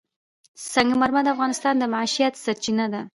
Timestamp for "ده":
2.93-3.01